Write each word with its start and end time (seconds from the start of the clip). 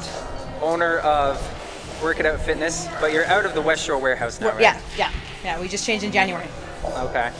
Scott, 0.00 0.62
owner 0.62 0.98
of 0.98 2.02
Work 2.02 2.18
It 2.20 2.24
Out 2.24 2.40
Fitness, 2.40 2.88
but 3.00 3.12
you're 3.12 3.26
out 3.26 3.44
of 3.44 3.52
the 3.52 3.60
West 3.60 3.84
Shore 3.84 3.98
warehouse 3.98 4.40
now, 4.40 4.52
right? 4.52 4.60
Yeah, 4.60 4.80
yeah, 4.96 5.12
yeah. 5.44 5.60
We 5.60 5.68
just 5.68 5.84
changed 5.84 6.04
in 6.04 6.12
January. 6.12 6.46
Okay. 6.84 7.30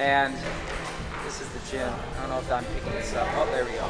And 0.00 0.34
this 1.24 1.40
is 1.40 1.48
the 1.50 1.70
gym. 1.70 1.92
I 2.16 2.20
don't 2.20 2.30
know 2.30 2.38
if 2.38 2.50
I'm 2.50 2.64
picking 2.64 2.92
this 2.92 3.14
up. 3.14 3.28
Oh, 3.34 3.46
there 3.52 3.64
we 3.64 3.70
go. 3.72 3.88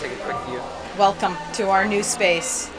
Take 0.00 0.18
a 0.18 0.22
quick 0.24 0.36
view. 0.48 0.60
Welcome 0.98 1.36
to 1.54 1.68
our 1.70 1.86
new 1.86 2.02
space. 2.02 2.70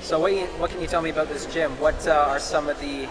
So 0.00 0.18
what, 0.18 0.32
you, 0.32 0.46
what 0.58 0.70
can 0.70 0.80
you 0.80 0.88
tell 0.88 1.02
me 1.02 1.10
about 1.10 1.28
this 1.28 1.46
gym? 1.46 1.70
What 1.78 2.08
uh, 2.08 2.26
are 2.28 2.40
some 2.40 2.68
of 2.68 2.80
the 2.80 3.06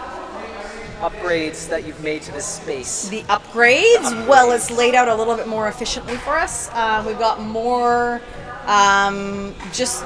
upgrades 0.99 1.69
that 1.69 1.88
you've 1.88 2.03
made 2.03 2.23
to 2.23 2.33
this 2.33 2.45
space? 2.45 3.08
The 3.08 3.23
upgrades, 3.23 4.27
well, 4.27 4.52
it's 4.52 4.69
laid 4.69 4.95
out 4.95 5.08
a 5.08 5.16
little 5.16 5.38
bit 5.38 5.47
more 5.47 5.69
efficiently 5.69 6.17
for 6.17 6.38
us. 6.38 6.69
Uh, 6.73 7.03
we've 7.08 7.17
got 7.17 7.41
more 7.41 8.22
um, 8.65 9.55
just 9.71 10.05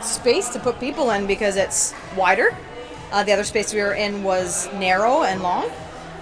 space 0.00 0.48
to 0.50 0.58
put 0.58 0.78
people 0.78 1.10
in 1.10 1.26
because 1.26 1.56
it's 1.56 1.94
wider. 2.16 2.56
Uh, 3.12 3.22
the 3.22 3.32
other 3.32 3.44
space 3.44 3.72
we 3.72 3.80
were 3.80 3.94
in 3.94 4.22
was 4.22 4.72
narrow 4.74 5.22
and 5.22 5.42
long. 5.42 5.70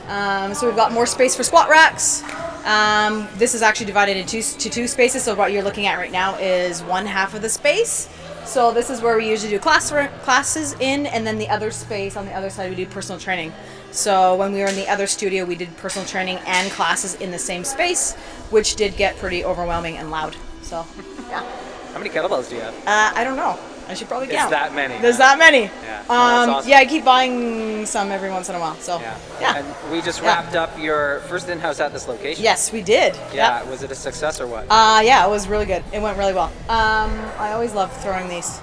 Um, 0.09 0.55
so 0.55 0.67
we've 0.67 0.77
got 0.77 0.93
more 0.93 1.07
space 1.07 1.35
for 1.35 1.43
squat 1.43 1.69
racks. 1.69 2.23
Um, 2.65 3.29
this 3.37 3.55
is 3.55 3.63
actually 3.63 3.87
divided 3.87 4.17
into 4.17 4.43
two, 4.59 4.71
two 4.71 4.87
spaces. 4.87 5.23
So 5.23 5.35
what 5.35 5.53
you're 5.53 5.63
looking 5.63 5.87
at 5.87 5.99
right 5.99 6.13
now 6.13 6.37
is 6.37 6.83
one 6.83 7.07
half 7.07 7.35
of 7.35 7.43
the 7.43 7.49
space. 7.49 8.09
So 8.45 8.73
this 8.73 8.91
is 8.91 9.01
where 9.01 9.17
we 9.17 9.29
usually 9.29 9.51
do 9.51 9.59
class 9.59 9.91
classes 10.23 10.75
in, 10.79 11.07
and 11.07 11.27
then 11.27 11.39
the 11.39 11.49
other 11.49 11.71
space 11.71 12.17
on 12.17 12.27
the 12.27 12.33
other 12.33 12.51
side 12.51 12.69
we 12.69 12.77
do 12.77 12.87
personal 12.87 13.19
training. 13.19 13.53
So 13.91 14.37
when 14.37 14.53
we 14.53 14.61
were 14.61 14.67
in 14.67 14.77
the 14.77 14.89
other 14.89 15.07
studio, 15.07 15.45
we 15.45 15.55
did 15.55 15.75
personal 15.79 16.07
training 16.07 16.39
and 16.47 16.71
classes 16.71 17.15
in 17.15 17.31
the 17.31 17.39
same 17.39 17.65
space, 17.65 18.15
which 18.51 18.77
did 18.77 18.97
get 18.97 19.17
pretty 19.17 19.45
overwhelming 19.45 19.97
and 19.97 20.11
loud. 20.11 20.37
So 20.63 20.87
yeah, 21.29 21.47
How 21.95 21.99
many 22.01 22.11
kettlebells 22.11 22.49
do 22.51 22.57
you 22.57 22.61
have? 22.61 22.75
uh, 22.87 23.13
I 23.15 23.25
don't 23.25 23.37
know. 23.37 23.57
I 23.87 23.93
should 23.95 24.09
probably 24.09 24.27
There's 24.29 24.39
count. 24.41 24.51
that 24.51 24.75
many. 24.75 24.97
There's 24.99 25.19
that 25.19 25.39
many. 25.39 25.63
Yeah. 25.65 25.71
That's 26.09 26.11
Um, 26.11 26.51
awesome. 26.51 26.71
Yeah, 26.71 26.79
I 26.79 26.87
keep 26.87 27.05
buying 27.05 27.85
some 27.87 28.11
every 28.11 28.31
once 28.31 28.49
in 28.49 28.55
a 28.55 28.59
while. 28.59 28.75
So 28.81 28.99
Yeah. 28.99 29.15
yeah. 29.41 29.57
And 29.59 29.67
we 29.93 30.01
just 30.01 30.23
Yeah. 30.23 30.29
wrapped 30.29 30.57
up 30.57 30.71
your 30.79 31.21
first 31.29 31.49
in-house 31.51 31.81
at 31.81 31.93
this 31.93 32.09
location. 32.09 32.43
Yes, 32.43 32.73
we 32.73 32.81
did. 32.81 33.15
Yeah. 33.33 33.59
Yep. 33.61 33.67
Was 33.69 33.83
it 33.83 33.91
a 33.93 33.95
success 33.95 34.41
or 34.41 34.47
what? 34.47 34.65
Uh, 34.71 35.03
yeah, 35.05 35.25
it 35.27 35.29
was 35.31 35.47
really 35.49 35.67
good. 35.67 35.85
It 35.93 36.01
went 36.01 36.17
really 36.17 36.33
well. 36.33 36.51
Um, 36.69 37.13
I 37.39 37.53
always 37.53 37.75
love 37.75 37.93
throwing 38.03 38.29
these. 38.29 38.59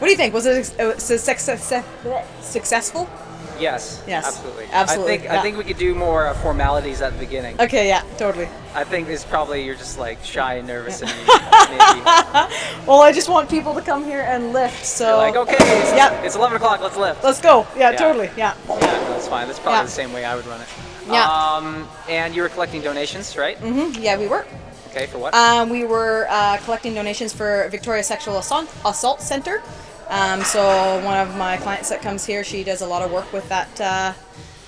What 0.00 0.08
do 0.08 0.10
you 0.10 0.16
think? 0.16 0.34
Was 0.34 0.44
it 0.46 0.74
a 0.78 0.98
success, 1.00 1.72
successful? 2.42 3.08
Yes. 3.60 4.02
yes. 4.06 4.26
Absolutely. 4.26 4.66
Absolutely, 4.72 5.12
I 5.14 5.16
think 5.18 5.24
yeah. 5.24 5.38
I 5.38 5.42
think 5.42 5.56
we 5.58 5.64
could 5.64 5.78
do 5.78 5.94
more 5.94 6.26
uh, 6.26 6.34
formalities 6.34 7.00
at 7.00 7.12
the 7.12 7.18
beginning. 7.18 7.60
Okay, 7.60 7.88
yeah, 7.88 8.02
totally. 8.16 8.48
I 8.74 8.84
think 8.84 9.08
it's 9.08 9.24
probably 9.24 9.64
you're 9.64 9.74
just 9.74 9.98
like 9.98 10.22
shy 10.24 10.54
and 10.54 10.66
nervous 10.68 11.02
and 11.02 11.10
maybe 11.70 12.02
Well, 12.86 13.00
I 13.02 13.12
just 13.12 13.28
want 13.28 13.48
people 13.50 13.74
to 13.74 13.82
come 13.82 14.04
here 14.04 14.20
and 14.22 14.52
lift. 14.52 14.84
So 14.84 15.08
you're 15.08 15.16
like 15.16 15.36
okay, 15.36 15.56
it's, 15.58 15.92
Yep. 15.92 16.24
it's 16.24 16.36
11 16.36 16.56
o'clock. 16.56 16.80
Let's 16.80 16.96
lift. 16.96 17.24
let's 17.24 17.40
go. 17.40 17.66
Yeah, 17.76 17.90
Yeah. 17.90 17.96
totally. 17.96 18.30
Yeah. 18.36 18.54
Yeah, 18.68 18.76
that's 19.10 19.28
fine. 19.28 19.46
That's 19.46 19.58
probably 19.58 19.78
Yeah. 19.78 19.84
the 19.84 19.90
same 19.90 20.12
way 20.12 20.24
I 20.24 20.34
would 20.34 20.46
run 20.46 20.60
it. 20.60 20.68
Yeah. 21.08 21.24
Um, 21.24 21.88
and 22.08 22.34
you 22.34 22.42
were 22.42 22.48
collecting 22.50 22.82
donations, 22.82 23.36
right? 23.36 23.58
Mm-hmm. 23.58 24.02
Yeah, 24.02 24.18
we 24.18 24.26
were. 24.28 24.46
Okay, 24.90 25.06
for 25.06 25.18
what? 25.18 25.34
Um, 25.34 25.68
we 25.70 25.84
were 25.84 26.26
uh, 26.30 26.58
collecting 26.64 26.94
donations 26.94 27.32
for 27.32 27.68
Victoria 27.70 28.02
Sexual 28.02 28.38
Assault, 28.38 28.68
Assault 28.84 29.20
Center. 29.20 29.62
Um, 30.08 30.42
so 30.42 31.02
one 31.04 31.18
of 31.18 31.36
my 31.36 31.58
clients 31.58 31.90
that 31.90 32.00
comes 32.00 32.24
here, 32.24 32.42
she 32.42 32.64
does 32.64 32.80
a 32.80 32.86
lot 32.86 33.02
of 33.02 33.12
work 33.12 33.32
with 33.32 33.48
that 33.48 33.80
uh, 33.80 34.12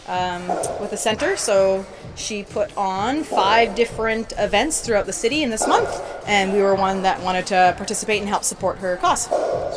um, 0.07 0.47
with 0.81 0.91
the 0.91 0.97
center. 0.97 1.37
So 1.37 1.87
she 2.15 2.43
put 2.43 2.77
on 2.77 3.23
five 3.25 3.75
different 3.75 4.33
events 4.37 4.81
throughout 4.81 5.07
the 5.07 5.13
city 5.13 5.43
in 5.43 5.51
this 5.51 5.67
month, 5.67 5.89
and 6.27 6.53
we 6.53 6.61
were 6.61 6.75
one 6.75 7.03
that 7.03 7.23
wanted 7.23 7.47
to 7.49 7.75
participate 7.77 8.21
and 8.21 8.29
help 8.29 8.45
support 8.45 8.79
her 8.79 8.97
cause. 8.97 9.25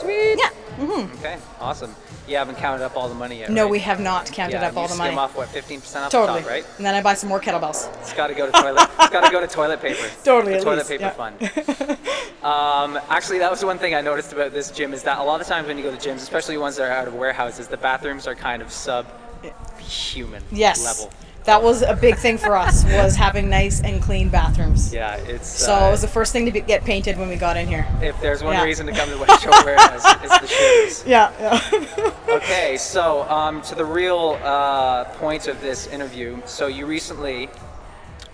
Sweet. 0.02 0.38
Yeah. 0.38 0.50
Okay, 0.92 1.38
awesome. 1.60 1.96
You 2.28 2.38
haven't 2.38 2.56
counted 2.58 2.84
up 2.84 2.96
all 2.96 3.10
the 3.10 3.16
money 3.16 3.40
yet. 3.40 3.50
No, 3.52 3.64
right? 3.64 3.72
we 3.72 3.80
have 3.80 4.00
not 4.00 4.32
counted 4.32 4.54
yeah, 4.62 4.68
up 4.68 4.78
all 4.78 4.88
the 4.88 4.96
money. 4.96 5.16
off 5.16 5.36
what 5.36 5.50
15% 5.50 6.06
off 6.06 6.12
Totally. 6.12 6.40
the 6.40 6.44
top, 6.44 6.50
right? 6.50 6.66
And 6.78 6.86
then 6.86 6.96
I 6.96 7.02
buy 7.02 7.14
some 7.16 7.30
more 7.30 7.40
kettlebells. 7.42 7.94
It's 8.02 8.14
got 8.14 8.28
to 8.28 8.34
go 8.34 8.46
to 8.46 8.52
toilet. 8.52 8.90
it's 9.00 9.10
got 9.10 9.26
to 9.26 9.32
go 9.32 9.42
to 9.42 9.48
toilet 9.48 9.82
paper. 9.82 10.10
Totally, 10.24 10.54
The 10.54 10.60
toilet 10.62 10.90
least, 10.90 10.90
paper 10.90 11.04
yeah. 11.04 11.10
fund. 11.12 11.98
um, 12.44 13.02
actually, 13.10 13.40
that 13.40 13.52
was 13.52 13.64
one 13.66 13.78
thing 13.78 13.94
I 13.96 14.02
noticed 14.02 14.32
about 14.34 14.54
this 14.54 14.72
gym 14.72 14.94
is 14.94 15.04
that 15.04 15.18
a 15.20 15.24
lot 15.24 15.42
of 15.42 15.48
times 15.48 15.68
when 15.68 15.78
you 15.78 15.84
go 15.84 15.96
to 15.96 15.98
gyms, 16.10 16.16
especially 16.18 16.58
ones 16.58 16.78
that 16.78 16.90
are 16.90 16.94
out 16.94 17.08
of 17.08 17.14
warehouses, 17.16 17.68
the 17.68 17.78
bathrooms 17.78 18.28
are 18.28 18.36
kind 18.36 18.62
of 18.62 18.72
sub-human 18.72 20.44
Yes. 20.52 20.84
level. 20.84 21.12
That 21.46 21.62
was 21.62 21.82
a 21.82 21.94
big 21.96 22.16
thing 22.18 22.38
for 22.38 22.56
us 22.56 22.86
was 22.86 23.16
having 23.18 23.50
nice 23.50 23.82
and 23.82 24.02
clean 24.02 24.30
bathrooms. 24.30 24.94
Yeah, 24.94 25.16
it's. 25.18 25.48
So 25.48 25.74
uh, 25.74 25.88
it 25.88 25.92
was 25.92 26.02
the 26.02 26.08
first 26.08 26.32
thing 26.32 26.46
to 26.46 26.52
be, 26.52 26.62
get 26.62 26.86
painted 26.86 27.18
when 27.18 27.28
we 27.28 27.36
got 27.36 27.58
in 27.58 27.68
here. 27.68 27.86
if 28.02 28.20
there's 28.22 28.42
one 28.42 28.54
Yeah. 28.54 28.64
reason 28.64 28.86
to 28.88 28.94
come 28.94 29.10
to 29.10 29.18
West 29.18 29.44
Shore 29.44 29.52
it's 29.66 30.40
the 30.40 30.48
shoes. 30.48 31.04
Yeah, 31.08 31.32
yeah. 31.42 32.12
Okay, 32.30 32.78
so 32.78 33.24
um, 33.30 33.62
to 33.64 33.76
the 33.76 33.84
real 33.84 34.40
uh, 34.42 35.04
point 35.16 35.48
of 35.48 35.60
this 35.62 35.88
interview. 35.88 36.42
So 36.46 36.68
you 36.68 36.86
recently 36.86 37.50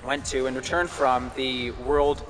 went 0.06 0.24
to 0.28 0.46
and 0.46 0.56
returned 0.56 0.90
from 0.92 1.32
the 1.36 1.72
World 1.72 2.24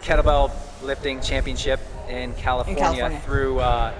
Kettlebell 0.00 0.52
Lifting 0.82 1.20
Championship 1.20 1.80
in 2.08 2.32
California, 2.34 2.80
California. 2.82 3.20
through 3.24 3.58
uh, 3.58 3.92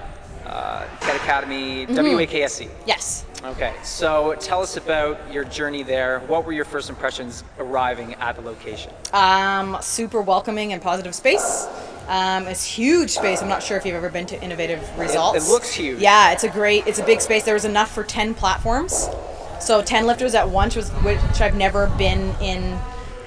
uh, 0.44 0.86
Ket 1.00 1.16
Academy, 1.16 1.86
Mm-hmm. 1.86 1.96
WAKSC. 2.16 2.68
yes. 2.86 3.24
Okay, 3.46 3.74
so 3.84 4.34
tell 4.40 4.60
us 4.60 4.76
about 4.76 5.32
your 5.32 5.44
journey 5.44 5.84
there. 5.84 6.18
What 6.26 6.44
were 6.44 6.50
your 6.50 6.64
first 6.64 6.90
impressions 6.90 7.44
arriving 7.60 8.14
at 8.14 8.34
the 8.34 8.42
location? 8.42 8.92
Um, 9.12 9.76
super 9.80 10.20
welcoming 10.20 10.72
and 10.72 10.82
positive 10.82 11.14
space. 11.14 11.68
Um, 12.08 12.48
it's 12.48 12.64
huge 12.64 13.10
space. 13.10 13.42
I'm 13.42 13.48
not 13.48 13.62
sure 13.62 13.76
if 13.76 13.86
you've 13.86 13.94
ever 13.94 14.08
been 14.10 14.26
to 14.26 14.42
Innovative 14.42 14.80
Results. 14.98 15.46
It 15.46 15.48
looks 15.48 15.72
huge. 15.72 16.00
Yeah, 16.00 16.32
it's 16.32 16.42
a 16.42 16.48
great. 16.48 16.88
It's 16.88 16.98
a 16.98 17.04
big 17.04 17.20
space. 17.20 17.44
There 17.44 17.54
was 17.54 17.64
enough 17.64 17.92
for 17.92 18.02
ten 18.02 18.34
platforms, 18.34 19.08
so 19.60 19.80
ten 19.80 20.06
lifters 20.06 20.34
at 20.34 20.48
once, 20.48 20.74
was, 20.74 20.90
which 20.90 21.40
I've 21.40 21.54
never 21.54 21.86
been 21.96 22.34
in 22.40 22.72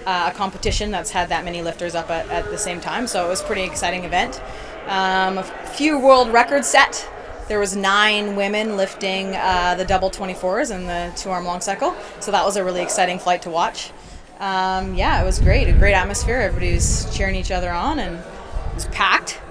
uh, 0.06 0.31
a 0.34 0.36
competition 0.36 0.91
that's 0.91 1.12
had 1.12 1.30
that 1.30 1.46
many 1.46 1.62
lifters 1.62 1.96
up 1.96 2.09
at, 2.09 2.28
at 2.28 2.44
the 2.51 2.57
same 2.57 2.81
time. 2.81 3.07
So 3.07 3.25
it 3.25 3.30
was 3.30 3.40
a 3.40 3.46
pretty 3.46 3.63
exciting 3.63 4.03
event. 4.03 4.41
Um, 4.88 5.38
a 5.38 5.44
few 5.75 5.97
world 5.97 6.28
records 6.34 6.68
set. 6.68 7.09
There 7.50 7.60
was 7.60 7.76
nine 7.76 8.36
women 8.36 8.78
lifting 8.78 9.36
uh, 9.36 9.74
the 9.76 9.84
double 9.84 10.12
24s 10.12 10.70
and 10.70 10.88
the 10.88 11.12
two-arm 11.20 11.46
long 11.46 11.62
cycle. 11.62 11.96
So 12.20 12.32
that 12.32 12.46
was 12.46 12.56
a 12.58 12.64
really 12.64 12.82
exciting 12.82 13.18
flight 13.18 13.42
to 13.42 13.50
watch. 13.50 13.92
Um, 14.40 14.94
yeah, 14.94 15.20
it 15.22 15.26
was 15.26 15.40
great. 15.40 15.68
A 15.68 15.74
great 15.74 15.96
atmosphere. 15.96 16.38
Everybody 16.38 16.74
was 16.76 17.08
cheering 17.18 17.34
each 17.36 17.50
other 17.52 17.72
on, 17.72 17.98
and 18.00 18.18
it 18.20 18.76
was 18.76 18.86
packed. 18.86 19.42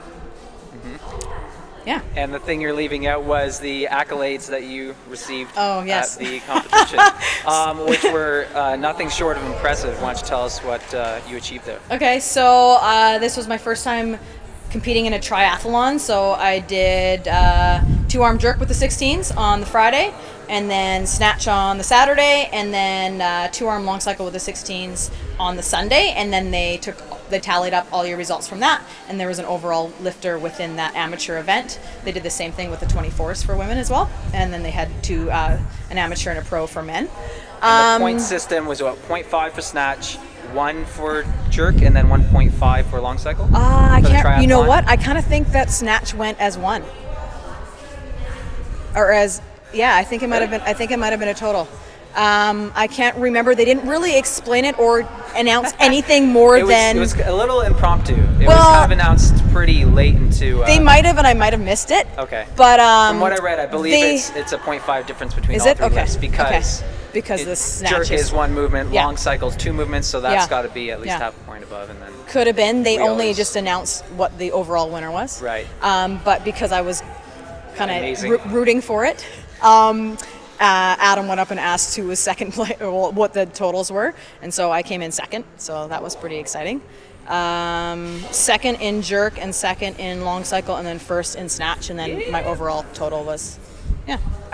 Yeah. 1.84 2.02
And 2.16 2.34
the 2.34 2.38
thing 2.38 2.60
you're 2.60 2.74
leaving 2.74 3.06
out 3.06 3.24
was 3.24 3.60
the 3.60 3.88
accolades 3.90 4.48
that 4.50 4.64
you 4.64 4.94
received 5.08 5.50
Oh, 5.56 5.82
yes. 5.82 6.16
at 6.16 6.20
the 6.20 6.40
competition, 6.40 7.00
um, 7.46 7.86
which 7.88 8.02
were 8.04 8.46
uh, 8.54 8.76
nothing 8.76 9.08
short 9.08 9.38
of 9.38 9.44
impressive. 9.44 9.96
Why 10.02 10.12
don't 10.12 10.20
you 10.22 10.26
tell 10.28 10.44
us 10.44 10.58
what 10.62 10.94
uh, 10.94 11.18
you 11.28 11.38
achieved 11.38 11.64
there? 11.64 11.80
Okay, 11.90 12.20
so 12.20 12.76
uh, 12.82 13.18
this 13.18 13.38
was 13.38 13.48
my 13.48 13.56
first 13.56 13.84
time 13.84 14.18
competing 14.70 15.06
in 15.06 15.12
a 15.12 15.18
triathlon. 15.18 15.98
So 15.98 16.32
I 16.32 16.60
did 16.60 17.28
uh, 17.28 17.80
two 18.08 18.22
arm 18.22 18.38
jerk 18.38 18.58
with 18.58 18.68
the 18.68 18.74
16s 18.74 19.36
on 19.36 19.60
the 19.60 19.66
Friday, 19.66 20.12
and 20.48 20.70
then 20.70 21.06
snatch 21.06 21.48
on 21.48 21.78
the 21.78 21.84
Saturday, 21.84 22.48
and 22.52 22.72
then 22.72 23.20
uh, 23.20 23.48
two 23.48 23.66
arm 23.66 23.84
long 23.84 24.00
cycle 24.00 24.24
with 24.24 24.34
the 24.34 24.52
16s 24.52 25.12
on 25.38 25.56
the 25.56 25.62
Sunday. 25.62 26.12
And 26.16 26.32
then 26.32 26.50
they 26.50 26.78
took 26.78 26.96
they 27.28 27.38
tallied 27.38 27.74
up 27.74 27.86
all 27.92 28.06
your 28.06 28.16
results 28.16 28.48
from 28.48 28.60
that, 28.60 28.82
and 29.08 29.20
there 29.20 29.28
was 29.28 29.38
an 29.38 29.44
overall 29.44 29.92
lifter 30.00 30.38
within 30.38 30.76
that 30.76 30.94
amateur 30.94 31.38
event. 31.38 31.78
They 32.04 32.12
did 32.12 32.22
the 32.22 32.30
same 32.30 32.52
thing 32.52 32.70
with 32.70 32.80
the 32.80 32.86
24s 32.86 33.44
for 33.44 33.56
women 33.56 33.78
as 33.78 33.90
well, 33.90 34.10
and 34.32 34.52
then 34.52 34.62
they 34.62 34.70
had 34.70 34.88
two 35.02 35.30
uh, 35.30 35.60
an 35.90 35.98
amateur 35.98 36.30
and 36.30 36.38
a 36.38 36.42
pro 36.42 36.66
for 36.66 36.82
men. 36.82 37.08
And 37.60 38.00
the 38.00 38.04
point 38.04 38.20
system 38.20 38.66
was 38.66 38.82
what 38.82 38.96
0.5 39.08 39.52
for 39.52 39.60
snatch, 39.60 40.16
one 40.54 40.84
for 40.84 41.24
jerk, 41.50 41.82
and 41.82 41.94
then 41.94 42.06
1.5 42.06 42.84
for 42.90 43.00
long 43.00 43.18
cycle. 43.18 43.44
Uh, 43.54 43.88
I 43.92 44.02
can't. 44.02 44.42
You 44.42 44.48
know 44.48 44.66
what? 44.66 44.86
I 44.88 44.96
kind 44.96 45.18
of 45.18 45.24
think 45.24 45.48
that 45.48 45.70
snatch 45.70 46.14
went 46.14 46.40
as 46.40 46.56
one, 46.58 46.82
or 48.94 49.12
as 49.12 49.40
yeah. 49.72 49.96
I 49.96 50.04
think 50.04 50.22
it 50.22 50.28
might 50.28 50.42
have 50.42 50.50
been. 50.50 50.60
I 50.62 50.72
think 50.72 50.90
it 50.90 50.98
might 50.98 51.10
have 51.10 51.20
been 51.20 51.28
a 51.28 51.34
total. 51.34 51.68
Um, 52.16 52.72
I 52.74 52.88
can't 52.88 53.16
remember. 53.16 53.54
They 53.54 53.64
didn't 53.66 53.86
really 53.86 54.16
explain 54.18 54.64
it 54.64 54.76
or 54.78 55.06
announce 55.36 55.72
anything 55.78 56.26
more 56.28 56.56
It 56.56 56.62
was, 56.62 56.70
than 56.70 56.96
it 56.96 57.00
was 57.00 57.14
a 57.14 57.32
little 57.32 57.60
impromptu. 57.60 58.14
It 58.14 58.38
was 58.38 58.46
Well, 58.48 58.72
kind 58.72 58.92
of 58.92 58.98
announced 58.98 59.48
pretty 59.52 59.84
late 59.84 60.16
into. 60.16 60.62
Uh, 60.62 60.66
they 60.66 60.80
might 60.80 61.04
have, 61.04 61.18
and 61.18 61.26
I 61.26 61.34
might 61.34 61.52
have 61.52 61.62
missed 61.62 61.90
it. 61.90 62.08
Okay. 62.16 62.46
But 62.56 62.80
um, 62.80 63.14
From 63.14 63.20
what 63.20 63.32
I 63.38 63.44
read, 63.44 63.60
I 63.60 63.66
believe 63.66 63.92
they- 63.92 64.14
it's 64.14 64.30
it's 64.30 64.52
a 64.52 64.58
0.5 64.58 65.06
difference 65.06 65.34
between 65.34 65.56
Is 65.56 65.62
all 65.62 65.68
it 65.68 65.76
three 65.76 65.86
okay? 65.86 65.94
lifts 65.96 66.16
because 66.16 66.82
okay. 66.82 66.92
Because 67.12 67.42
it- 67.42 67.46
the 67.46 67.56
snatch 67.56 67.90
jerk 68.08 68.10
is 68.12 68.32
one 68.32 68.54
movement, 68.54 68.92
Yeah. 68.92 69.04
long 69.04 69.16
cycles 69.16 69.56
two 69.56 69.72
movements, 69.72 70.08
so 70.08 70.20
that's 70.20 70.44
Yeah. 70.44 70.48
got 70.48 70.62
to 70.62 70.68
be 70.68 70.90
at 70.90 70.98
least 71.00 71.08
Yeah. 71.08 71.18
half 71.18 71.34
a 71.36 71.44
point 71.50 71.64
above, 71.64 71.90
and 71.90 72.00
then 72.02 72.12
could 72.28 72.46
have 72.46 72.56
been. 72.56 72.82
They 72.82 72.98
only 72.98 73.08
always- 73.26 73.36
just 73.36 73.56
announced 73.56 74.04
what 74.16 74.36
the 74.38 74.52
overall 74.52 74.88
winner 74.90 75.10
was. 75.10 75.40
Right. 75.42 75.66
Um, 75.82 76.20
but 76.24 76.44
because 76.44 76.72
I 76.72 76.80
was 76.82 77.02
kind 77.76 77.90
of 77.90 78.52
rooting 78.52 78.80
for 78.80 79.04
it, 79.04 79.24
um, 79.62 80.18
uh, 80.60 80.96
Adam 80.98 81.28
went 81.28 81.38
up 81.40 81.50
and 81.52 81.60
asked 81.60 81.94
who 81.96 82.08
was 82.08 82.18
second 82.18 82.52
place, 82.54 82.76
or 82.80 83.10
what 83.12 83.32
the 83.32 83.46
totals 83.46 83.90
were, 83.92 84.14
and 84.42 84.52
so 84.52 84.70
I 84.72 84.82
came 84.82 85.02
in 85.02 85.12
second. 85.12 85.44
So 85.56 85.86
that 85.88 86.02
was 86.02 86.14
pretty 86.16 86.36
exciting. 86.38 86.80
um, 87.28 88.24
second 88.30 88.76
in 88.76 89.02
jerk, 89.02 89.34
and 89.38 89.54
second 89.54 89.96
in 90.00 90.24
long 90.24 90.44
cycle, 90.44 90.76
and 90.76 90.86
then 90.86 90.98
first 90.98 91.36
in 91.36 91.46
snatch, 91.46 91.90
and 91.90 91.98
then 91.98 92.22
my 92.32 92.42
overall 92.42 92.86
total 92.94 93.22
was, 93.22 93.58
yeah. 93.58 93.77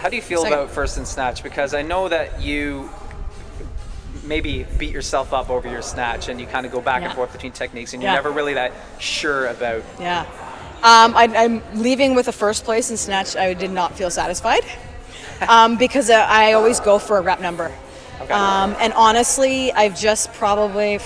How 0.05 0.11
do 0.11 0.17
you 0.17 0.23
feel 0.23 0.43
Second. 0.43 0.59
about 0.59 0.71
first 0.71 0.99
and 0.99 1.09
snatch? 1.09 1.43
Because 1.43 1.73
I 1.73 1.81
know 1.81 2.11
that 2.11 2.43
you 2.43 2.91
maybe 4.23 4.67
beat 4.77 4.93
yourself 4.93 5.33
up 5.33 5.49
over 5.49 5.67
your 5.67 5.81
snatch 5.81 6.29
and 6.29 6.39
you 6.39 6.47
kind 6.47 6.67
of 6.67 6.73
go 6.73 6.83
back 6.83 7.03
and 7.03 7.11
forth 7.15 7.33
between 7.33 7.53
techniques 7.53 7.95
and 7.95 8.03
you're 8.03 8.13
Yeah. 8.13 8.17
never 8.17 8.31
really 8.31 8.53
that 8.53 8.73
sure 8.99 9.47
about. 9.47 9.83
Yeah. 9.99 10.27
Um, 10.83 11.17
I, 11.17 11.33
I'm 11.35 11.63
leaving 11.81 12.15
with 12.15 12.29
a 12.29 12.33
first 12.33 12.65
place 12.65 12.91
in 12.91 12.99
snatch. 12.99 13.35
I 13.35 13.55
did 13.55 13.71
not 13.71 13.97
feel 13.97 14.11
satisfied 14.11 14.67
um, 15.49 15.79
because 15.79 16.11
uh, 16.11 16.27
I 16.29 16.53
always 16.53 16.81
go 16.81 16.99
for 16.99 17.17
a 17.17 17.23
rep 17.23 17.41
number. 17.41 17.73
Okay. 18.21 18.31
Um, 18.35 18.77
and 18.81 18.93
honestly, 18.93 19.73
I've 19.73 19.99
just 19.99 20.35
probably, 20.35 20.99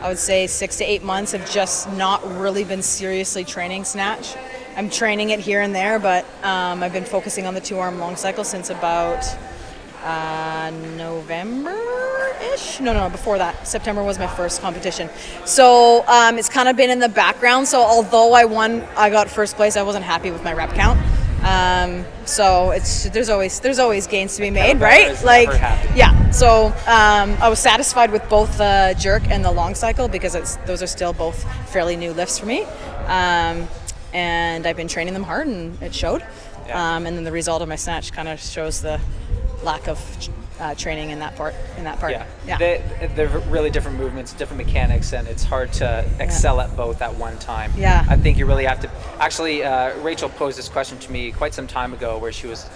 I 0.00 0.08
would 0.08 0.18
say, 0.18 0.48
six 0.48 0.76
to 0.78 0.84
eight 0.84 1.04
months 1.04 1.30
have 1.30 1.48
just 1.48 1.88
not 1.92 2.28
really 2.40 2.64
been 2.64 2.82
seriously 2.82 3.44
training 3.44 3.84
snatch. 3.84 4.34
I'm 4.78 4.90
training 4.90 5.30
it 5.30 5.40
here 5.40 5.60
and 5.60 5.74
there, 5.74 5.98
but 5.98 6.24
um, 6.44 6.84
I've 6.84 6.92
been 6.92 7.04
focusing 7.04 7.48
on 7.48 7.54
the 7.54 7.60
two 7.60 7.80
arm 7.80 7.98
long 7.98 8.14
cycle 8.14 8.44
since 8.44 8.70
about 8.70 9.26
uh, 10.04 10.70
November 10.96 11.76
ish. 12.54 12.78
No, 12.78 12.92
no, 12.92 13.00
no, 13.00 13.10
before 13.10 13.38
that. 13.38 13.66
September 13.66 14.04
was 14.04 14.20
my 14.20 14.28
first 14.28 14.60
competition. 14.60 15.10
So 15.44 16.06
um, 16.06 16.38
it's 16.38 16.48
kind 16.48 16.68
of 16.68 16.76
been 16.76 16.90
in 16.90 17.00
the 17.00 17.08
background. 17.08 17.66
So 17.66 17.80
although 17.80 18.34
I 18.34 18.44
won, 18.44 18.82
I 18.96 19.10
got 19.10 19.28
first 19.28 19.56
place, 19.56 19.76
I 19.76 19.82
wasn't 19.82 20.04
happy 20.04 20.30
with 20.30 20.44
my 20.44 20.52
rep 20.52 20.72
count. 20.74 21.00
Um, 21.42 22.04
so 22.24 22.70
it's 22.70 23.08
there's 23.10 23.30
always 23.30 23.58
there's 23.58 23.80
always 23.80 24.06
gains 24.06 24.36
to 24.36 24.42
be 24.42 24.50
made, 24.50 24.80
right? 24.80 25.20
Like 25.24 25.48
yeah. 25.96 26.30
So 26.30 26.66
um, 26.86 27.36
I 27.42 27.48
was 27.48 27.58
satisfied 27.58 28.12
with 28.12 28.28
both 28.28 28.58
the 28.58 28.94
jerk 28.96 29.24
and 29.28 29.44
the 29.44 29.50
long 29.50 29.74
cycle 29.74 30.06
because 30.06 30.36
it's 30.36 30.54
those 30.66 30.84
are 30.84 30.86
still 30.86 31.12
both 31.12 31.42
fairly 31.68 31.96
new 31.96 32.12
lifts 32.12 32.38
for 32.38 32.46
me. 32.46 32.62
Um, 33.06 33.66
and 34.12 34.66
I've 34.66 34.76
been 34.76 34.88
training 34.88 35.14
them 35.14 35.24
hard, 35.24 35.46
and 35.46 35.80
it 35.82 35.94
showed. 35.94 36.24
Yeah. 36.66 36.96
Um, 36.96 37.06
and 37.06 37.16
then 37.16 37.24
the 37.24 37.32
result 37.32 37.62
of 37.62 37.68
my 37.68 37.76
snatch 37.76 38.12
kind 38.12 38.28
of 38.28 38.40
shows 38.40 38.82
the 38.82 39.00
lack 39.62 39.88
of 39.88 40.28
uh, 40.60 40.74
training 40.74 41.10
in 41.10 41.20
that 41.20 41.36
part. 41.36 41.54
In 41.76 41.84
that 41.84 41.98
part. 41.98 42.12
Yeah. 42.12 42.26
Yeah. 42.46 42.58
They, 42.58 43.10
they're 43.14 43.38
really 43.48 43.70
different 43.70 43.98
movements, 43.98 44.32
different 44.32 44.64
mechanics, 44.66 45.12
and 45.12 45.28
it's 45.28 45.44
hard 45.44 45.72
to 45.74 46.04
excel 46.20 46.60
at 46.60 46.76
both 46.76 47.00
at 47.00 47.14
one 47.14 47.38
time. 47.38 47.72
Yeah. 47.76 48.04
I 48.08 48.16
think 48.16 48.38
you 48.38 48.46
really 48.46 48.64
have 48.64 48.80
to. 48.80 48.90
Actually, 49.18 49.64
uh, 49.64 49.96
Rachel 50.00 50.28
posed 50.28 50.58
this 50.58 50.68
question 50.68 50.98
to 50.98 51.12
me 51.12 51.32
quite 51.32 51.54
some 51.54 51.66
time 51.66 51.92
ago 51.92 52.18
where 52.18 52.32
she 52.32 52.46
was. 52.46 52.68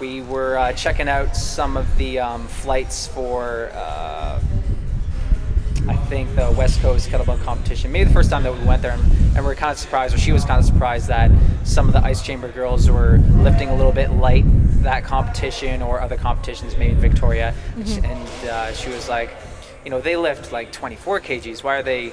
We 0.00 0.20
were 0.20 0.58
uh, 0.58 0.72
checking 0.74 1.08
out 1.08 1.34
some 1.34 1.76
of 1.78 1.96
the 1.96 2.18
um, 2.18 2.46
flights 2.48 3.06
for. 3.06 3.70
I 5.88 5.96
think 6.08 6.34
the 6.34 6.50
West 6.56 6.80
Coast 6.80 7.08
kettlebell 7.08 7.42
competition. 7.44 7.92
Maybe 7.92 8.04
the 8.04 8.14
first 8.14 8.30
time 8.30 8.42
that 8.42 8.52
we 8.52 8.64
went 8.66 8.82
there, 8.82 8.92
and, 8.92 9.02
and 9.02 9.36
we 9.36 9.42
were 9.42 9.54
kind 9.54 9.72
of 9.72 9.78
surprised, 9.78 10.14
or 10.14 10.18
she 10.18 10.32
was 10.32 10.44
kind 10.44 10.58
of 10.58 10.64
surprised 10.64 11.08
that 11.08 11.30
some 11.64 11.86
of 11.88 11.92
the 11.92 12.02
ice 12.04 12.22
chamber 12.22 12.50
girls 12.50 12.90
were 12.90 13.18
lifting 13.18 13.68
a 13.68 13.76
little 13.76 13.92
bit 13.92 14.10
light 14.12 14.44
that 14.82 15.04
competition 15.04 15.82
or 15.82 16.00
other 16.00 16.16
competitions, 16.16 16.76
maybe 16.76 16.92
in 16.92 16.98
Victoria. 16.98 17.54
And 18.04 18.48
uh, 18.48 18.72
she 18.72 18.88
was 18.90 19.08
like, 19.08 19.30
you 19.84 19.90
know, 19.90 20.00
they 20.00 20.16
lift 20.16 20.52
like 20.52 20.72
24 20.72 21.20
kgs. 21.20 21.62
Why 21.62 21.76
are 21.76 21.82
they, 21.82 22.04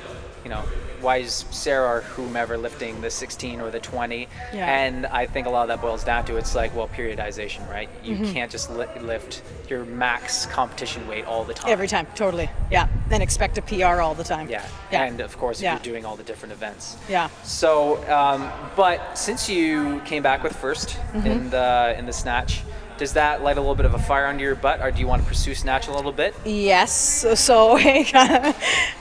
you 0.44 0.50
know, 0.50 0.64
why 1.04 1.18
is 1.18 1.46
Sarah 1.52 1.98
or 1.98 2.02
whomever 2.02 2.58
lifting 2.58 3.02
the 3.02 3.10
16 3.12 3.60
or 3.62 3.70
the 3.70 3.80
20? 3.80 4.28
Yeah. 4.54 4.66
And 4.66 5.06
I 5.06 5.26
think 5.28 5.46
a 5.48 5.50
lot 5.50 5.64
of 5.64 5.68
that 5.68 5.82
boils 5.82 6.04
down 6.04 6.24
to 6.26 6.38
it's 6.38 6.56
like, 6.56 6.74
well, 6.76 6.88
periodization, 6.88 7.70
right? 7.70 7.90
You 8.04 8.16
Mm-hmm. 8.16 8.32
can't 8.34 8.52
just 8.52 8.72
li- 8.72 8.86
lift 9.02 9.42
your 9.70 9.84
max 9.86 10.46
competition 10.46 11.06
weight 11.08 11.26
all 11.26 11.44
the 11.44 11.54
time. 11.54 11.70
Every 11.72 11.88
time, 11.88 12.08
totally. 12.16 12.50
Yeah. 12.72 12.88
Then 13.10 13.22
expect 13.22 13.58
a 13.58 13.62
PR 13.62 14.00
all 14.02 14.16
the 14.16 14.24
time. 14.24 14.50
Yeah. 14.50 14.66
Yeah. 14.92 15.04
And 15.04 15.20
of 15.20 15.38
course, 15.38 15.58
if 15.60 15.64
Yeah. 15.64 15.74
you're 15.74 15.84
doing 15.84 16.06
all 16.06 16.16
the 16.16 16.24
different 16.24 16.54
events. 16.54 16.96
Yeah. 17.10 17.30
So, 17.44 17.98
um, 18.12 18.50
but 18.76 19.18
since 19.18 19.50
you 19.50 20.00
came 20.06 20.24
back 20.24 20.42
with 20.44 20.54
1st 20.54 20.96
Mm-hmm. 21.14 21.28
in 21.28 21.50
the 21.50 21.96
in 21.98 22.06
the 22.06 22.14
snatch, 22.14 22.62
does 22.98 23.14
that 23.14 23.42
light 23.44 23.58
a 23.58 23.60
little 23.60 23.76
bit 23.76 23.86
of 23.88 23.96
a 23.96 24.00
fire 24.00 24.28
under 24.28 24.44
your 24.44 24.56
butt, 24.56 24.80
or 24.80 24.92
do 24.92 25.00
you 25.00 25.08
want 25.08 25.22
to 25.24 25.28
pursue 25.28 25.56
snatch 25.56 25.88
a 25.88 25.92
little 25.92 26.12
bit? 26.12 26.34
Yes. 26.46 26.92
So, 26.94 27.34
so 27.50 27.78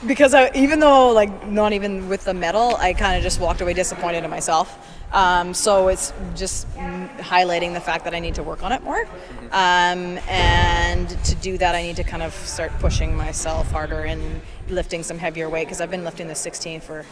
because 0.07 0.33
I, 0.33 0.51
even 0.55 0.79
though 0.79 1.11
like 1.11 1.47
not 1.47 1.73
even 1.73 1.92
with 2.09 2.25
the 2.25 2.33
medal, 2.33 2.75
I 2.77 2.93
kind 2.93 3.17
of 3.17 3.23
just 3.23 3.39
walked 3.39 3.61
away 3.61 3.73
disappointed 3.73 4.23
in 4.23 4.29
myself. 4.29 4.77
Um, 5.13 5.53
so 5.53 5.89
it's 5.89 6.11
just 6.35 6.67
highlighting 6.75 7.73
the 7.73 7.79
fact 7.79 8.03
that 8.05 8.15
I 8.15 8.19
need 8.19 8.35
to 8.35 8.43
work 8.43 8.63
on 8.63 8.71
it 8.71 8.83
more. 8.83 9.07
Um, 9.51 10.17
and 10.27 11.07
to 11.09 11.35
do 11.35 11.57
that, 11.59 11.75
I 11.75 11.83
need 11.83 11.95
to 11.97 12.03
kind 12.03 12.23
of 12.23 12.33
start 12.33 12.71
pushing 12.79 13.15
myself 13.15 13.71
harder 13.71 14.01
and 14.01 14.41
lifting 14.69 15.03
some 15.03 15.19
heavier 15.19 15.49
weight 15.49 15.65
because 15.65 15.81
I've 15.81 15.91
been 15.91 16.03
lifting 16.03 16.27
the 16.27 16.35
16 16.35 16.81
for 16.81 17.05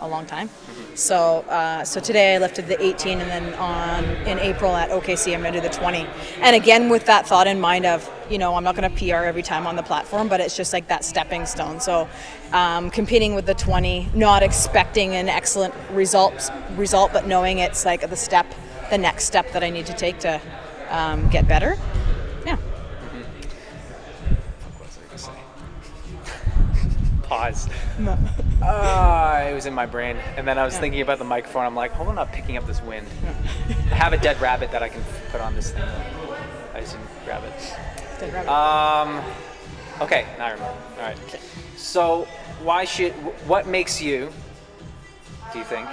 a 0.00 0.08
long 0.08 0.26
time. 0.26 0.48
So, 0.94 1.40
uh, 1.48 1.84
so 1.84 2.00
today 2.00 2.34
I 2.34 2.38
lifted 2.38 2.66
the 2.66 2.80
18, 2.82 3.20
and 3.20 3.30
then 3.30 3.54
on 3.54 4.04
in 4.26 4.38
April 4.38 4.74
at 4.74 4.90
OKC 4.90 5.34
I'm 5.34 5.40
going 5.40 5.52
to 5.52 5.60
do 5.60 5.68
the 5.68 5.74
20. 5.74 6.06
And 6.40 6.56
again, 6.56 6.88
with 6.88 7.06
that 7.06 7.26
thought 7.26 7.46
in 7.46 7.60
mind 7.60 7.86
of 7.86 8.08
you 8.30 8.38
know 8.38 8.54
I'm 8.54 8.64
not 8.64 8.76
going 8.76 8.90
to 8.90 8.96
PR 8.96 9.24
every 9.24 9.42
time 9.42 9.66
on 9.66 9.76
the 9.76 9.82
platform, 9.82 10.28
but 10.28 10.40
it's 10.40 10.56
just 10.56 10.72
like 10.72 10.88
that 10.88 11.04
stepping 11.04 11.46
stone. 11.46 11.80
So, 11.80 12.08
um, 12.52 12.90
competing 12.90 13.34
with 13.34 13.46
the 13.46 13.54
20, 13.54 14.10
not 14.14 14.42
expecting 14.42 15.14
an 15.14 15.28
excellent 15.28 15.74
result 15.92 16.50
result, 16.76 17.12
but 17.12 17.26
knowing 17.26 17.58
it's 17.58 17.84
like 17.84 18.08
the 18.08 18.16
step, 18.16 18.46
the 18.90 18.98
next 18.98 19.24
step 19.24 19.52
that 19.52 19.62
I 19.62 19.70
need 19.70 19.86
to 19.86 19.94
take 19.94 20.18
to 20.20 20.40
um, 20.90 21.28
get 21.28 21.46
better. 21.46 21.76
Pause. 27.38 27.68
Ah, 28.60 29.42
it 29.42 29.54
was 29.54 29.66
in 29.66 29.72
my 29.72 29.86
brain, 29.86 30.16
and 30.36 30.46
then 30.46 30.58
I 30.58 30.64
was 30.64 30.76
thinking 30.76 31.00
about 31.02 31.18
the 31.18 31.24
microphone. 31.24 31.64
I'm 31.64 31.76
like, 31.76 31.92
hold 31.92 32.08
on, 32.08 32.18
I'm 32.18 32.26
not 32.26 32.32
picking 32.32 32.56
up 32.56 32.66
this 32.66 32.82
wind. 32.82 33.06
I 33.68 33.94
have 33.94 34.12
a 34.12 34.16
dead 34.16 34.40
rabbit 34.40 34.72
that 34.72 34.82
I 34.82 34.88
can 34.88 35.00
put 35.30 35.40
on 35.40 35.54
this 35.54 35.70
thing. 35.70 35.84
I 36.74 36.80
just 36.80 36.96
didn't 36.96 37.08
grab 37.24 37.44
it. 37.44 37.74
Dead 38.18 38.34
rabbit. 38.34 38.50
Um, 38.50 39.22
okay, 40.00 40.26
now 40.36 40.46
I 40.46 40.50
remember. 40.50 40.76
All 40.96 41.02
right. 41.04 41.16
Okay. 41.28 41.38
So, 41.76 42.24
why 42.64 42.84
should? 42.84 43.12
What 43.46 43.68
makes 43.68 44.02
you? 44.02 44.32
Do 45.52 45.60
you 45.60 45.64
think 45.64 45.88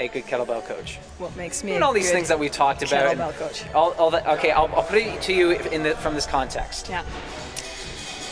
a 0.00 0.08
good 0.08 0.24
kettlebell 0.24 0.64
coach? 0.66 0.96
what 1.18 1.36
makes 1.36 1.62
me 1.64 1.72
And 1.72 1.84
a 1.84 1.86
all 1.86 1.92
these 1.92 2.10
things 2.10 2.28
that 2.28 2.38
we 2.38 2.48
talked 2.48 2.82
about. 2.82 3.14
kettlebell 3.14 3.34
coach? 3.38 3.64
All, 3.74 3.92
all 3.98 4.10
that. 4.10 4.26
Okay, 4.38 4.52
I'll, 4.52 4.74
I'll 4.74 4.82
put 4.84 4.96
it 4.96 5.20
to 5.20 5.34
you 5.34 5.50
in 5.50 5.82
the, 5.82 5.90
from 5.96 6.14
this 6.14 6.26
context. 6.26 6.88
Yeah. 6.88 7.04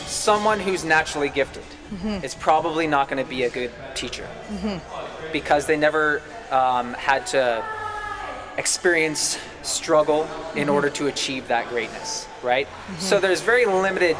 Someone 0.07 0.59
who's 0.59 0.83
naturally 0.83 1.29
gifted 1.29 1.63
Mm-hmm. 1.91 2.25
is 2.25 2.33
probably 2.35 2.87
not 2.87 3.07
going 3.09 3.23
to 3.23 3.29
be 3.29 3.43
a 3.43 3.49
good 3.49 3.71
teacher 3.93 4.27
because 5.31 5.65
they 5.67 5.77
never 5.77 6.21
um, 6.51 6.93
had 6.95 7.25
to 7.27 7.63
experience 8.57 9.37
struggle 9.61 10.23
Mm-hmm. 10.25 10.57
in 10.59 10.69
order 10.69 10.89
to 10.89 11.07
achieve 11.07 11.47
that 11.49 11.67
greatness, 11.69 12.27
right? 12.41 12.67
So 12.97 13.19
there's 13.19 13.41
very 13.41 13.65
limited 13.65 14.15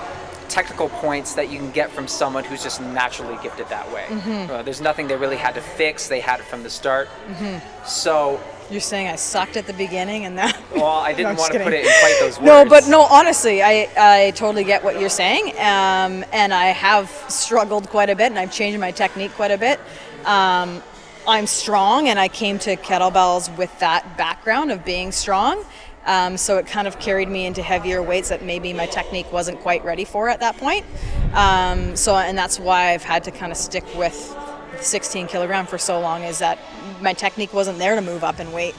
technical 0.50 0.90
points 0.90 1.34
that 1.36 1.50
you 1.50 1.58
can 1.58 1.72
get 1.72 1.90
from 1.92 2.08
someone 2.08 2.44
who's 2.44 2.62
just 2.62 2.82
naturally 2.82 3.38
gifted 3.42 3.70
that 3.70 3.90
way. 3.92 4.04
Mm-hmm. 4.10 4.52
Uh, 4.52 4.62
there's 4.64 4.82
nothing 4.82 5.08
they 5.08 5.16
really 5.16 5.38
had 5.38 5.56
to 5.56 5.62
fix; 5.62 6.08
they 6.10 6.20
had 6.20 6.40
it 6.42 6.46
from 6.46 6.62
the 6.64 6.70
start. 6.70 7.08
Mm-hmm. 7.08 7.86
So, 7.86 8.40
You're 8.70 8.82
saying 8.82 9.08
I 9.08 9.16
sucked 9.16 9.58
at 9.58 9.68
the 9.68 9.74
beginning 9.74 10.26
and 10.26 10.38
that. 10.38 10.58
well, 10.76 10.86
I 10.86 11.14
didn't 11.14 11.28
I'm 11.28 11.36
want 11.38 11.54
to 11.54 11.60
put 11.60 11.74
it 11.74 11.86
in 11.86 11.92
quite 12.00 12.18
those 12.20 12.38
words. 12.38 12.46
No, 12.46 12.66
but 12.66 12.88
no, 12.88 13.02
honestly, 13.02 13.62
I, 13.62 13.90
I 13.98 14.32
totally 14.32 14.64
get 14.64 14.84
what 14.84 15.00
you're 15.00 15.10
saying. 15.10 15.50
Um, 15.58 16.26
and 16.34 16.54
I 16.54 16.66
have 16.68 17.10
struggled 17.30 17.90
quite 17.90 18.10
a 18.10 18.16
bit 18.16 18.32
and 18.32 18.40
I've 18.40 18.52
changed 18.52 18.80
my 18.80 18.92
technique 18.92 19.34
quite 19.34 19.52
a 19.52 19.58
bit. 19.58 19.80
Um, 20.26 20.82
I'm 21.28 21.48
strong 21.48 22.08
and 22.08 22.20
I 22.20 22.28
came 22.28 22.60
to 22.60 22.76
kettlebells 22.76 23.56
with 23.58 23.78
that 23.80 24.18
background 24.18 24.72
of 24.72 24.84
being 24.84 25.12
strong. 25.12 25.64
Um, 26.06 26.38
so 26.38 26.58
it 26.58 26.68
kind 26.68 26.88
of 26.88 27.00
carried 27.00 27.30
me 27.30 27.48
into 27.48 27.64
heavier 27.64 28.02
weights 28.02 28.30
that 28.30 28.44
maybe 28.44 28.74
my 28.74 28.86
technique 28.86 29.32
wasn't 29.32 29.60
quite 29.62 29.84
ready 29.84 30.06
for 30.06 30.30
at 30.30 30.40
that 30.40 30.58
point. 30.58 30.86
Um, 31.34 31.96
so, 31.96 32.16
and 32.16 32.38
that's 32.38 32.60
why 32.60 32.94
I've 32.94 33.04
had 33.04 33.24
to 33.24 33.32
kind 33.32 33.52
of 33.52 33.58
stick 33.58 33.84
with 33.96 34.36
16 34.80 35.28
kilogram 35.28 35.66
for 35.66 35.78
so 35.78 36.00
long 36.00 36.24
is 36.24 36.40
that 36.40 36.60
my 37.02 37.14
technique 37.14 37.54
wasn't 37.54 37.78
there 37.80 37.96
to 37.96 38.02
move 38.02 38.24
up 38.24 38.40
in 38.40 38.52
weight. 38.52 38.76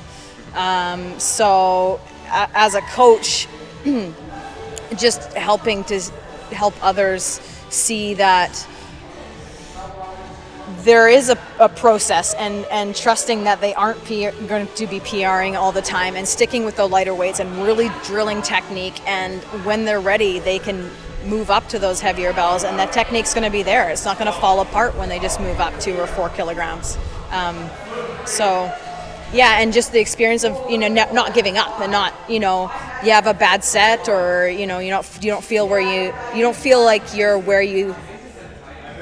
Um, 0.54 1.18
so, 1.18 2.00
a- 2.26 2.48
as 2.54 2.74
a 2.74 2.80
coach, 2.82 3.48
just 4.96 5.32
helping 5.34 5.84
to 5.84 6.00
help 6.50 6.74
others 6.82 7.40
see 7.70 8.14
that 8.14 8.66
there 10.78 11.08
is 11.08 11.30
a, 11.30 11.38
a 11.58 11.68
process 11.68 12.34
and, 12.34 12.64
and 12.66 12.94
trusting 12.94 13.44
that 13.44 13.60
they 13.60 13.74
aren't 13.74 14.02
P- 14.04 14.30
going 14.46 14.66
to 14.66 14.86
be 14.86 15.00
PRing 15.00 15.56
all 15.56 15.72
the 15.72 15.82
time 15.82 16.16
and 16.16 16.26
sticking 16.26 16.64
with 16.64 16.76
the 16.76 16.86
lighter 16.88 17.14
weights 17.14 17.40
and 17.40 17.62
really 17.62 17.90
drilling 18.04 18.42
technique. 18.42 19.00
And 19.06 19.42
when 19.64 19.84
they're 19.84 20.00
ready, 20.00 20.38
they 20.38 20.58
can 20.58 20.90
move 21.26 21.50
up 21.50 21.68
to 21.68 21.78
those 21.78 22.00
heavier 22.00 22.32
bells, 22.32 22.64
and 22.64 22.78
that 22.78 22.92
technique's 22.92 23.34
going 23.34 23.44
to 23.44 23.50
be 23.50 23.62
there. 23.62 23.90
It's 23.90 24.04
not 24.04 24.18
going 24.18 24.32
to 24.32 24.38
fall 24.40 24.60
apart 24.60 24.96
when 24.96 25.08
they 25.08 25.18
just 25.18 25.40
move 25.40 25.60
up 25.60 25.78
two 25.80 25.96
or 25.98 26.06
four 26.06 26.28
kilograms. 26.30 26.96
Um, 27.30 27.68
so, 28.24 28.72
yeah, 29.32 29.60
and 29.60 29.72
just 29.72 29.92
the 29.92 30.00
experience 30.00 30.44
of 30.44 30.70
you 30.70 30.78
know 30.78 30.88
not, 30.88 31.12
not 31.12 31.34
giving 31.34 31.58
up 31.58 31.80
and 31.80 31.90
not 31.92 32.14
you 32.28 32.38
know 32.40 32.70
you 33.04 33.10
have 33.10 33.26
a 33.26 33.34
bad 33.34 33.64
set 33.64 34.08
or 34.08 34.48
you 34.48 34.66
know 34.66 34.78
you 34.78 34.90
don't 34.90 35.06
you 35.20 35.30
don't 35.30 35.44
feel 35.44 35.68
where 35.68 35.80
you 35.80 36.14
you 36.34 36.42
don't 36.42 36.56
feel 36.56 36.84
like 36.84 37.14
you're 37.16 37.36
where 37.38 37.62
you 37.62 37.94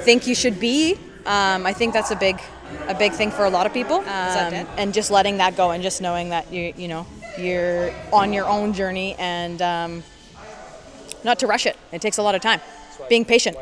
think 0.00 0.26
you 0.26 0.34
should 0.34 0.58
be 0.58 0.98
Um, 1.26 1.64
I 1.64 1.72
think 1.72 1.94
that's 1.94 2.10
a 2.10 2.16
big, 2.16 2.38
a 2.86 2.94
big 2.94 3.12
thing 3.12 3.30
for 3.30 3.44
a 3.46 3.50
lot 3.50 3.64
of 3.66 3.72
people. 3.72 3.96
Um, 3.96 4.66
and 4.76 4.92
just 4.92 5.10
letting 5.10 5.38
that 5.38 5.56
go 5.56 5.70
and 5.70 5.82
just 5.82 6.02
knowing 6.02 6.28
that 6.30 6.52
you, 6.52 6.74
you 6.76 6.86
know, 6.88 7.06
you're 7.38 7.90
on 8.12 8.32
your 8.32 8.44
own 8.46 8.74
journey 8.74 9.14
and 9.18 9.60
um, 9.62 10.02
not 11.24 11.38
to 11.40 11.46
rush 11.46 11.66
it. 11.66 11.76
It 11.92 12.00
takes 12.00 12.18
a 12.18 12.22
lot 12.22 12.34
of 12.34 12.42
time. 12.42 12.60
Being 13.08 13.24
patient. 13.24 13.56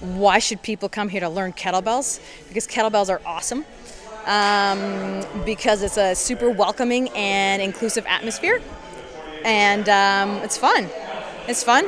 Why 0.00 0.38
should 0.38 0.62
people 0.62 0.88
come 0.88 1.08
here 1.08 1.20
to 1.20 1.28
learn 1.28 1.52
kettlebells? 1.52 2.20
Because 2.48 2.66
kettlebells 2.66 3.08
are 3.10 3.20
awesome. 3.26 3.64
Um, 4.26 5.24
because 5.44 5.82
it's 5.82 5.96
a 5.96 6.14
super 6.14 6.50
welcoming 6.50 7.08
and 7.10 7.62
inclusive 7.62 8.04
atmosphere, 8.06 8.60
and 9.42 9.88
um, 9.88 10.42
it's 10.44 10.58
fun. 10.58 10.86
It's 11.46 11.64
fun. 11.64 11.86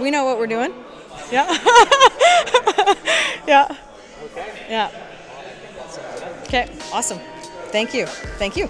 We 0.00 0.12
know 0.12 0.24
what 0.24 0.38
we're 0.38 0.46
doing. 0.46 0.72
Yeah. 1.32 1.48
yeah. 3.48 3.76
Yeah. 4.68 4.90
Okay. 6.44 6.70
Awesome. 6.92 7.18
Thank 7.72 7.92
you. 7.94 8.06
Thank 8.06 8.56
you. 8.56 8.68